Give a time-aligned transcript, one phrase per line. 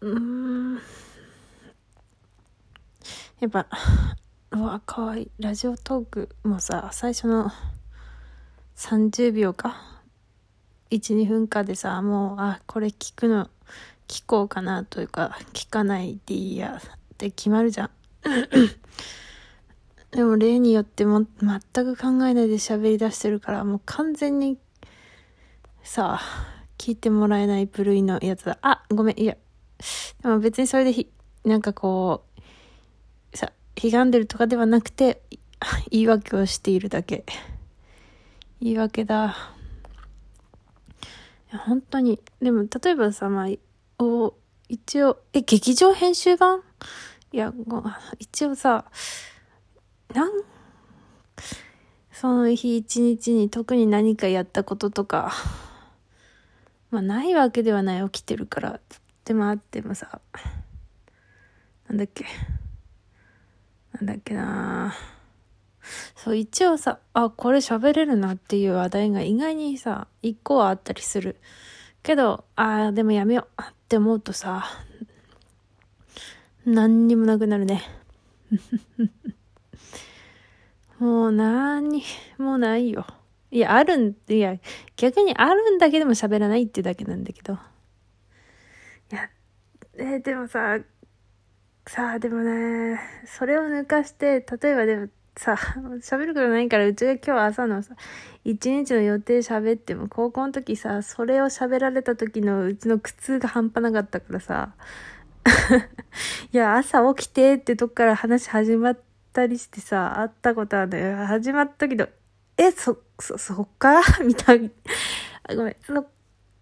[0.00, 0.80] うん。
[3.40, 3.66] やっぱ、
[4.50, 5.30] うわ、かわいい。
[5.38, 7.50] ラジオトークもさ、最初の
[8.76, 10.02] 30秒か
[10.90, 13.50] ？1、2分かでさ、もう、あ、これ聞くの、
[14.08, 17.90] 聞こうかなというか、聞かないでいいやって決まるじゃん。
[20.12, 24.56] でも例によっても全く考えないで喋り出してるから、もう完全に
[25.82, 26.20] さ、
[26.78, 28.58] 聞いてもらえない部類のやつだ。
[28.62, 29.36] あ、ごめん、いや。
[30.22, 31.08] でも別にそれでひ、
[31.44, 32.24] なんかこ
[33.32, 33.52] う、さ、
[33.82, 35.22] 悲願でるとかではなくて、
[35.90, 37.24] 言い訳をしているだけ。
[38.60, 39.54] 言い訳だ。
[41.50, 42.20] いや、本当に。
[42.40, 44.34] でも、例えばさ、まあ、お、
[44.68, 46.62] 一応、え、劇場編集版？
[47.32, 47.52] いや、
[48.18, 48.84] 一応さ、
[50.14, 50.32] なん
[52.12, 55.32] その日一日に特に何かやったこととか、
[56.90, 58.80] まあないわけではない起きてるから、
[59.30, 60.20] でもあってもさ、
[61.86, 62.24] なんだっけ、
[63.92, 64.92] なんだっけな
[66.16, 71.36] そう、一応さ、あ、これ喋れるなっていう話題が意外にさ、一個はあったりする。
[72.02, 74.64] けど、ああ、でもやめようって思うとさ、
[76.66, 77.84] 何にもなくなるね。
[80.98, 82.02] もう何に
[82.36, 83.06] もないよ。
[83.52, 84.56] いや、あるん、いや、
[84.96, 87.60] 逆にあるんだけども喋らないってだけなんだけど。
[89.12, 89.28] いや、
[89.94, 90.78] えー、でもさ、
[91.86, 95.54] さあ、でもね、それを抜かして、例えばでもさ、
[96.02, 97.96] 喋ることないから、うちが今日朝のさ、
[98.44, 104.74] 一日の予定喋っても、高校の時さ、それを喋られた時のうちの苦痛が半端なかったからさ、
[106.52, 108.98] いや、朝起きてってとこから話始まっ
[109.32, 111.26] たりしてさ、会ったことあるんだよ。
[111.26, 112.08] 始まったけど、
[112.56, 114.70] え、そ、そ、そっかみたいな。
[115.56, 116.06] ごめん、そ、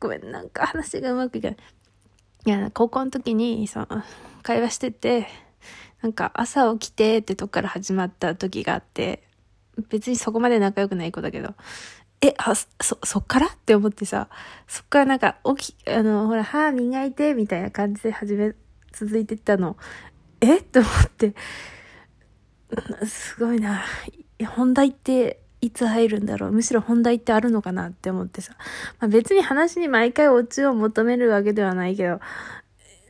[0.00, 1.56] ごめん、なんか話がうまくいかない。
[2.44, 3.86] いや、高校の時に、その、
[4.42, 5.28] 会話してて、
[6.02, 9.22] なんか朝起きてってとこから始まった時があって、
[9.88, 11.54] 別にそこまで仲良くない子だけど、
[12.20, 14.28] え、あ、そ、そっからって思ってさ、
[14.66, 18.54] そっからなんか、起き、あの、ほら、歯磨いて、みたいな感じで始め、
[18.92, 19.76] 続いてったの。
[20.40, 20.58] え？
[20.58, 21.34] って思って、
[23.06, 23.84] すごいな。
[24.48, 28.54] 本題っていつ入るんだろうむしろ本題ってあるのかなって思ってさ。
[28.98, 32.20] まあ、別に話に毎回オチを求めるわけではないけど、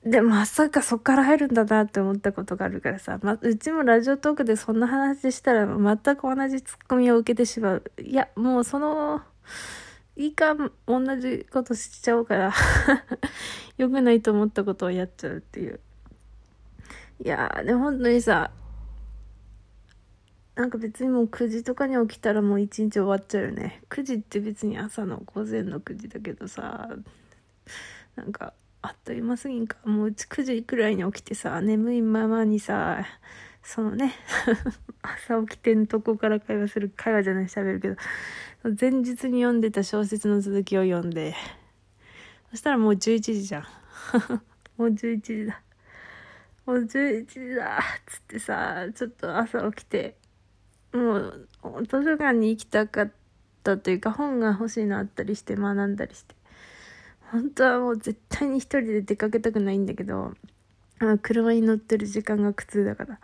[0.05, 7.85] でも、まさかそっから入るんだなって思ったことがあるからさ、ま、うちもラジオトークでそんな話したら全く同じツッコミを受けてしまう。
[8.03, 9.23] いや、もうその、
[10.17, 10.55] いいか、
[10.87, 12.53] 同じことしちゃおうから
[13.79, 15.81] 良くないと思ったことをやっちゃうっていう。
[17.25, 18.51] いやー、で、本当にさ、
[20.55, 23.83] なんか別にもう9時とかに起きたらもう一日終わっちゃうよね。
[23.89, 26.91] 9時って別に朝の午前の9時だけどさ、
[28.17, 28.53] なんか、
[28.83, 29.79] あっという間すぎんか。
[29.85, 33.07] もううち9時くらいに起きてさ、眠いままにさ、
[33.63, 34.13] そのね、
[35.01, 37.97] 朝起きてんとこから会話する、会話じゃない喋るけど、
[38.79, 41.35] 前日に読んでた小説の続きを読んで、
[42.51, 43.63] そしたらもう11時じゃん。
[44.77, 45.63] もう11時だ。
[46.67, 50.17] もう11時だっつってさ、ちょっと朝起きて、
[50.93, 51.49] もう
[51.83, 53.11] 図書館に行きたかっ
[53.63, 56.35] たというか本が欲しいのあったりして学んだりして。
[57.31, 60.35] 本当はもう絶対に一人で出かけたくないんだけど、
[61.23, 63.19] 車に乗ってる時間が苦痛だから。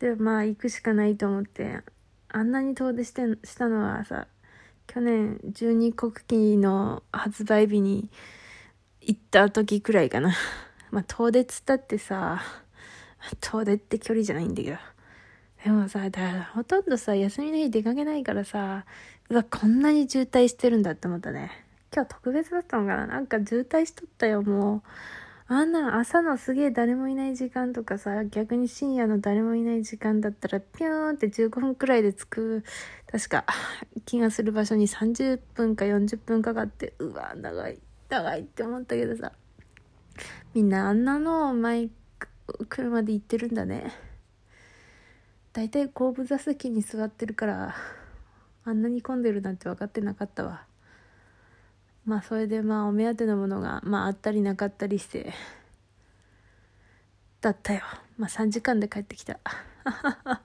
[0.00, 1.80] で、まあ行くしかないと思って、
[2.28, 4.26] あんなに遠出してしたのはさ、
[4.88, 8.10] 去年12国旗の発売日に
[9.00, 10.34] 行った時くらいかな。
[10.90, 12.42] まあ遠出っつったってさ、
[13.40, 14.76] 遠出って距離じゃないんだけど。
[15.64, 18.86] でもさ、だほとんどさ、休みの日出かけないからさ、
[19.28, 21.50] うわ、こんなに渋滞してるんだって思ったね。
[21.94, 24.82] 今日特別だったのかななんか渋滞しとったよ、もう。
[25.52, 32.64] あんな朝のすげえ誰もいない時間とかさ、逆に深夜の誰もいない時間だったら、ピューンって15分くらいで着く、
[33.10, 33.44] 確か、
[34.06, 37.78] 気がする場所に30分か40分かかって、うわ、長い、
[38.08, 39.32] 長いって思ったけどさ。
[40.54, 41.88] みんなあんなのを前、
[42.68, 43.92] 車で行ってるんだね。
[45.52, 47.74] だいたい後部座席に座ってるから、
[48.64, 50.64] あんなに混んでるなんて分かってなかったわ。
[52.04, 55.32] まあそれでまあお目当てのものがまああったりなかったりして
[57.40, 57.82] だったよ。
[58.16, 59.34] まあ3時間で帰ってきた。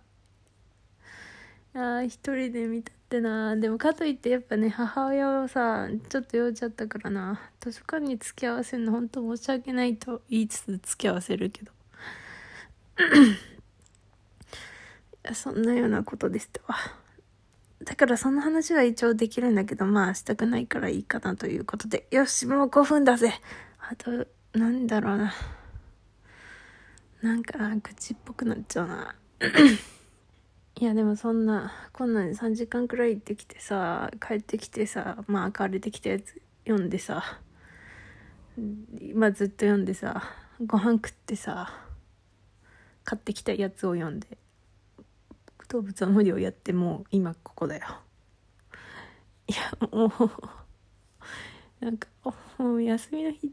[1.76, 3.56] いや一人で見たってな。
[3.56, 7.40] でもかといってやっぱね母親をさちょっと酔っちゃったからな。
[7.60, 11.72] 図書館に付き合わせるの本当申し訳ないと言いつつ付き合わせるけど。
[15.34, 16.78] そんなようなことでしたわ
[17.84, 22.08] だからその話は一応できるんだけど、まあしたくないからいいかなということで。
[22.10, 23.34] よし、もう5分だぜ。
[23.80, 25.34] あと、なんだろうな。
[27.26, 29.16] なんか口っぽくなっちゃうな
[30.80, 37.40] いやでもそんなこんなん3時間くらい行ってきてさ帰ってきてさまあ明れてきたやつ読んでさ
[39.16, 40.22] まあずっと読んでさ
[40.64, 41.74] ご飯食ってさ
[43.04, 44.38] 買ってきたやつを読んで
[45.68, 47.86] 動物は無理をやってもう今ここだよ。
[49.48, 50.10] いやもう
[51.86, 52.08] なんか
[52.58, 53.52] もう休みの日っ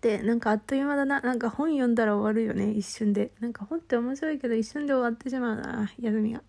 [0.00, 1.20] てなんかあっという間だな。
[1.20, 2.72] なんか本読んだら終わるよね。
[2.72, 3.32] 一瞬で。
[3.40, 5.90] なんか本って面白いけど一瞬で終わってしまうな。
[6.00, 6.42] 休みが。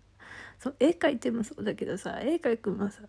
[0.58, 3.00] そう絵描いてもそうだけどさ絵描くもさ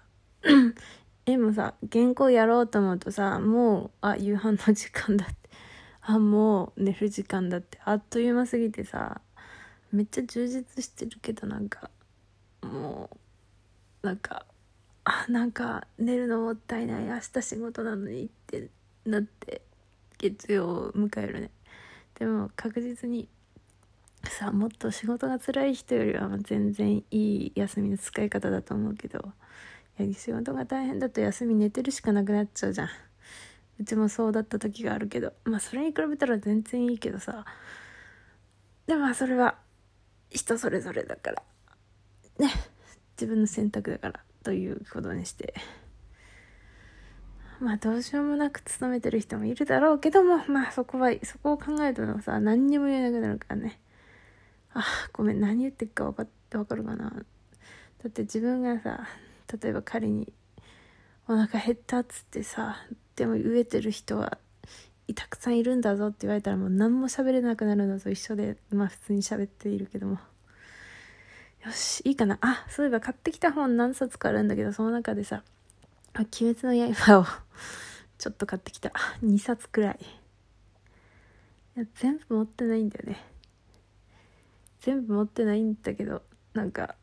[1.25, 5.35] 絵もさ原稿やろうと思うとさもうあ夕飯の時間だって。
[6.03, 7.79] あもう寝る時間だって。
[7.85, 9.21] あっという間すぎてさ
[9.91, 11.89] めっちゃ充実してるけどなんか
[12.61, 13.09] も
[14.03, 14.45] うなんか
[15.03, 18.69] あなんか寝るのもったいない明日仕事なのにって
[19.05, 19.61] なって
[20.17, 21.51] 月曜を迎えるね。
[22.19, 23.27] でも確実に
[24.23, 29.33] さもっと仕事が辛い人よりは全然いい休みの使い方だと思うけど
[29.97, 32.89] や仕事が大変だと休み寝てるしかなくなっちゃうじゃん。
[33.79, 37.45] うちもそうだった時があるけどまあそれに比べたら全然いいけどさ。
[38.87, 39.57] でもそれは
[40.31, 41.43] 人それぞれだから。
[42.39, 42.51] ね。
[43.15, 45.53] 自分の選択だからということにして。
[47.59, 53.79] まあどうしようもなく勤めてる人もいるだろうけどもまあそこはそこを考えるとさ何にも言えなくなるからね。
[54.73, 54.83] あ
[55.13, 57.11] ごめん何言ってるか分かって分かるかな。
[57.11, 59.07] だって自分がさ
[59.61, 60.33] 例えば仮に
[61.27, 62.77] お腹減ったっつってさ
[63.15, 64.39] でも飢えてる人は
[65.13, 70.19] たくさんいるんだぞって言われたらもう何も喋れなくなるのと一緒でまあ普通に喋っているけども。
[71.65, 72.39] よしいいかな。
[72.41, 75.43] あそういえば買ってきた本何冊かあるんだけどその中でさ
[76.13, 77.25] 「あ鬼滅の刃」を
[78.17, 78.91] ちょっと買ってきた。
[79.23, 79.99] 2冊くらい。
[81.77, 83.23] いや全部持ってないんだよね。
[84.81, 86.23] 全部持ってないんだけど
[86.53, 86.95] なんか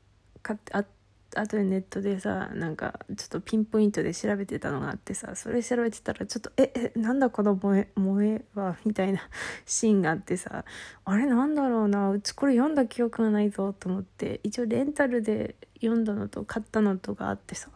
[0.42, 0.97] 買ってあって
[1.34, 9.20] 後でネットでさなんかちょっとピンポイントで調べてたのがあってさそれ調べてたらちょっと「ええなんだこの萌え萌えは」みたいな
[9.66, 10.64] シーンがあってさ
[11.04, 17.68] あれなんだろうなうちこれ読んだ記憶がないぞと思って一応レンタルで読んだのと買ったのとがあってさ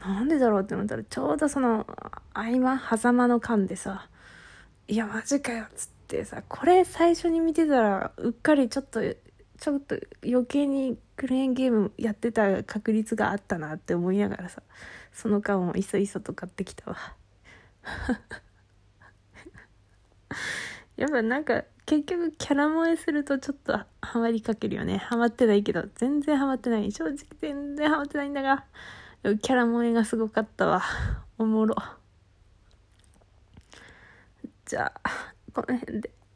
[0.00, 1.86] なんでだろうって思ったらちょうどその
[2.32, 4.08] 合間狭間の間でさ
[4.86, 9.00] 「いやマジかよ」っつってさこれ最初に見てたらうっかりちょっと
[9.62, 14.60] ちょっと余計にクレーンゲームやってた確率があったなって思いながらさ
[15.12, 16.96] その間もいそいそと買ってきたわ。
[20.96, 24.96] やっぱなんか結局キャラ萌えするとちょっとハマりかけるよね。
[24.96, 26.90] ハマってないけど全然ハマってない。
[26.90, 28.64] 正直全然ハマってないんだが。
[29.22, 30.82] キャラ萌えがすごかったわ。
[31.38, 31.76] おもろ。
[34.64, 35.10] じゃあ
[35.52, 36.21] この辺で。